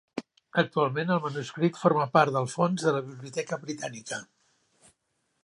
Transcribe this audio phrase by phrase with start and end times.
[0.61, 4.21] Actualment el manuscrit forma part del fons de la Biblioteca Britànica.